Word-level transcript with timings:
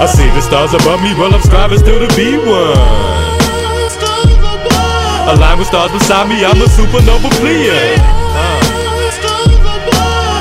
I 0.00 0.06
see 0.06 0.24
the 0.32 0.40
stars 0.40 0.72
above 0.72 1.02
me, 1.02 1.12
well 1.12 1.28
I'm 1.28 1.42
striving 1.42 1.76
still 1.76 2.00
to 2.00 2.08
be 2.16 2.38
one. 2.40 2.72
Aligned 5.28 5.58
with 5.58 5.68
stars 5.68 5.92
beside 5.92 6.26
me, 6.26 6.42
I'm 6.42 6.56
a 6.56 6.64
supernova. 6.64 7.28
Uh. 7.28 7.36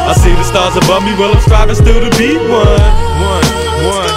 I 0.08 0.14
see 0.16 0.32
the 0.32 0.44
stars 0.44 0.78
above 0.78 1.04
me, 1.04 1.12
well 1.20 1.36
I'm 1.36 1.42
striving 1.42 1.76
still 1.76 2.00
to 2.00 2.10
be 2.18 2.38
one. 2.38 2.80
One, 3.20 3.44
one. 3.84 4.16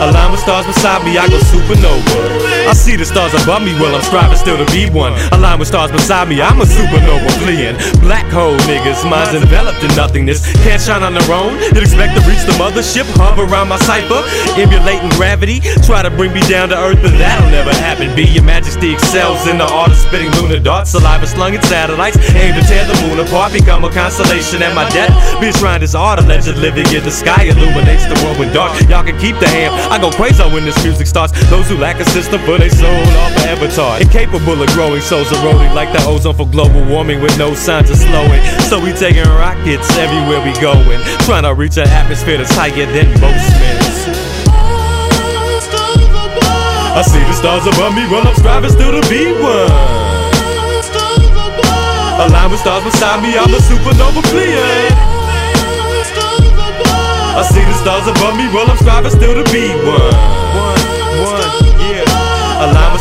Aligned 0.00 0.32
with 0.32 0.40
stars 0.40 0.64
beside 0.64 1.04
me, 1.04 1.18
I 1.18 1.28
go 1.28 1.36
supernova. 1.36 2.51
I 2.68 2.74
see 2.74 2.96
the 2.96 3.04
stars 3.04 3.34
above 3.34 3.62
me, 3.62 3.74
while 3.76 3.94
I'm 3.94 4.02
striving 4.02 4.36
still 4.36 4.56
to 4.56 4.68
be 4.72 4.88
one. 4.88 5.12
Aligned 5.32 5.58
with 5.58 5.68
stars 5.68 5.90
beside 5.90 6.28
me, 6.28 6.40
I'm 6.40 6.60
a 6.60 6.64
supernova 6.64 7.28
fleeing. 7.42 7.76
Black 8.00 8.26
hole 8.30 8.56
niggas, 8.70 9.02
minds 9.08 9.34
enveloped 9.34 9.82
in 9.82 9.90
nothingness. 9.94 10.40
Can't 10.62 10.80
shine 10.80 11.02
on 11.02 11.14
their 11.14 11.30
own, 11.32 11.58
you'd 11.74 11.84
expect 11.84 12.14
to 12.16 12.22
reach 12.24 12.42
the 12.46 12.54
mothership. 12.56 13.04
Hover 13.18 13.44
around 13.44 13.68
my 13.68 13.78
cipher, 13.82 14.22
emulating 14.56 15.10
gravity. 15.18 15.60
Try 15.84 16.02
to 16.02 16.10
bring 16.10 16.32
me 16.32 16.40
down 16.48 16.70
to 16.70 16.78
earth, 16.78 17.02
but 17.02 17.12
that'll 17.18 17.50
never 17.50 17.74
happen. 17.74 18.14
Be 18.14 18.24
your 18.24 18.44
majesty 18.44 18.92
excels 18.92 19.46
in 19.46 19.58
the 19.58 19.68
art 19.68 19.90
of 19.90 19.98
spitting 19.98 20.30
lunar 20.40 20.60
darts. 20.60 20.92
Saliva 20.92 21.26
slung 21.26 21.54
in 21.54 21.62
satellites, 21.62 22.16
aim 22.38 22.54
to 22.54 22.62
tear 22.64 22.86
the 22.86 22.96
moon 23.04 23.20
apart. 23.20 23.52
Become 23.52 23.84
a 23.84 23.90
constellation 23.90 24.62
at 24.62 24.74
my 24.74 24.88
death. 24.90 25.12
Be 25.40 25.48
enshrined 25.48 25.82
as 25.82 25.94
art, 25.94 26.22
legend 26.24 26.58
living 26.58 26.86
in 26.94 27.02
the 27.02 27.10
sky 27.10 27.44
illuminates 27.44 28.06
the 28.06 28.16
world 28.24 28.38
when 28.38 28.52
dark. 28.54 28.72
Y'all 28.88 29.04
can 29.04 29.18
keep 29.18 29.36
the 29.38 29.48
ham. 29.48 29.74
I 29.90 29.98
go 29.98 30.10
crazy 30.10 30.42
when 30.54 30.64
this 30.64 30.78
music 30.82 31.06
starts. 31.06 31.32
Those 31.50 31.68
who 31.68 31.76
lack 31.76 32.00
a 32.00 32.04
system 32.04 32.40
for 32.46 32.51
they 32.58 32.68
soul 32.68 33.04
off 33.22 33.32
an 33.38 33.48
avatar. 33.48 34.00
Incapable 34.00 34.60
of 34.60 34.68
growing, 34.74 35.00
souls 35.00 35.30
eroding 35.32 35.72
like 35.74 35.92
the 35.92 36.02
ozone 36.04 36.34
for 36.34 36.46
global 36.46 36.84
warming 36.84 37.20
with 37.20 37.36
no 37.38 37.54
signs 37.54 37.90
of 37.90 37.96
slowing. 37.96 38.42
So 38.68 38.82
we 38.82 38.92
taking 38.92 39.24
rockets 39.24 39.88
everywhere 39.96 40.42
we 40.44 40.52
going, 40.60 41.00
trying 41.24 41.44
to 41.44 41.54
reach 41.54 41.76
an 41.76 41.88
atmosphere 41.88 42.38
that's 42.38 42.52
higher 42.54 42.86
than 42.86 43.08
most 43.20 43.46
men's. 43.60 43.92
I 46.92 47.00
see 47.00 47.24
the 47.24 47.32
stars 47.32 47.64
above 47.64 47.94
me, 47.94 48.04
while 48.10 48.26
I'm 48.26 48.36
striving 48.36 48.70
still 48.70 48.92
to 48.92 49.02
be 49.08 49.32
one. 49.32 49.72
Aligned 52.20 52.52
with 52.52 52.60
stars 52.60 52.84
beside 52.84 53.22
me, 53.22 53.38
I'm 53.38 53.48
a 53.48 53.60
supernova 53.64 54.22
Pleiad. 54.28 54.92
I 57.32 57.42
see 57.48 57.64
the 57.64 57.74
stars 57.80 58.06
above 58.06 58.36
me, 58.36 58.44
well 58.52 58.70
I'm 58.70 58.76
striving 58.76 59.10
still 59.10 59.42
to 59.42 59.50
be 59.50 59.68
one 59.88 60.41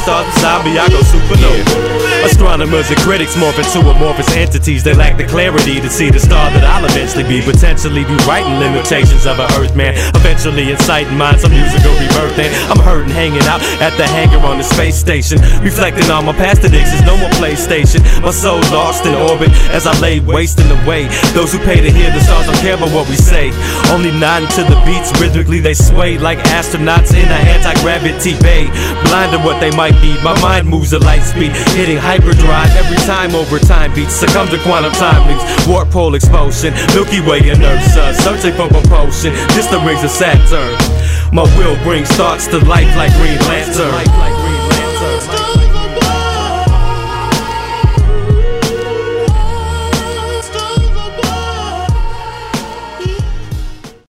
stars 0.02 0.26
beside 0.34 0.66
me, 0.66 0.78
I 0.78 0.90
go 0.90 1.00
supernova. 1.06 2.26
Astronomers 2.26 2.90
and 2.90 3.00
critics 3.02 3.36
morph 3.38 3.58
into 3.58 3.86
amorphous 3.86 4.30
entities. 4.34 4.84
They 4.84 4.94
lack 4.94 5.18
the 5.18 5.26
clarity 5.26 5.80
to 5.80 5.90
see 5.90 6.10
the 6.10 6.20
star 6.20 6.50
that 6.54 6.66
I'll 6.66 6.86
eventually 6.86 7.24
be. 7.24 7.42
Potentially 7.42 8.04
be 8.06 8.18
writing 8.26 8.58
limitations 8.58 9.26
of 9.26 9.38
a 9.38 9.46
Earthman. 9.58 9.94
Eventually 10.18 10.70
inciting 10.70 11.18
minds 11.18 11.42
some 11.42 11.54
musical 11.54 11.94
rebirthing. 11.98 12.50
I'm 12.70 12.81
hurting, 12.92 13.16
hanging 13.16 13.44
out 13.48 13.64
at 13.80 13.96
the 13.96 14.06
hangar 14.06 14.44
on 14.44 14.58
the 14.58 14.64
space 14.64 14.98
station. 15.00 15.40
Reflecting 15.64 16.12
on 16.12 16.26
my 16.26 16.34
past 16.34 16.64
addictions, 16.64 17.02
no 17.08 17.16
more 17.16 17.32
PlayStation. 17.40 18.04
My 18.22 18.32
soul 18.32 18.60
lost 18.76 19.06
in 19.06 19.16
orbit 19.16 19.50
as 19.72 19.88
I 19.88 19.96
lay 20.00 20.20
wasting 20.20 20.68
away. 20.84 21.08
Those 21.32 21.54
who 21.54 21.60
pay 21.64 21.80
to 21.80 21.92
hear 21.92 22.12
the 22.12 22.20
stars 22.20 22.48
don't 22.48 22.60
care 22.60 22.76
about 22.76 22.92
what 22.92 23.08
we 23.08 23.16
say. 23.16 23.56
Only 23.88 24.12
nodding 24.12 24.52
to 24.60 24.64
the 24.68 24.76
beats, 24.84 25.10
rhythmically 25.20 25.60
they 25.60 25.74
sway 25.74 26.18
like 26.18 26.40
astronauts 26.52 27.16
in 27.16 27.28
an 27.32 27.42
anti 27.56 27.74
gravity 27.82 28.36
bay. 28.44 28.68
Blind 29.08 29.32
to 29.32 29.40
what 29.40 29.60
they 29.64 29.72
might 29.72 29.96
be, 30.04 30.12
My 30.22 30.36
mind 30.42 30.68
moves 30.68 30.94
at 30.94 31.02
light 31.02 31.24
speed, 31.24 31.56
hitting 31.80 31.98
hyperdrive 31.98 32.72
every 32.76 33.00
time 33.08 33.34
over 33.36 33.60
time 33.60 33.94
beats. 33.96 34.14
Succumb 34.14 34.48
to 34.50 34.60
quantum 34.64 34.92
leaps, 35.28 35.68
warp 35.68 35.90
pole 35.90 36.16
explosion, 36.16 36.74
Milky 36.94 37.22
Way 37.22 37.40
inertia, 37.48 38.14
searching 38.20 38.54
for 38.54 38.68
propulsion. 38.68 39.32
This 39.56 39.68
the 39.68 39.80
rings 39.80 40.04
of 40.04 40.12
Saturn. 40.12 41.01
My 41.34 41.44
will 41.58 41.82
brings 41.84 42.10
thoughts 42.10 42.46
to 42.48 42.58
life 42.66 42.94
like 42.98 43.14
Green 43.14 43.40
Lantern. 43.48 44.31